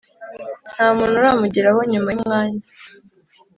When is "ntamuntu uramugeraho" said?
0.73-1.79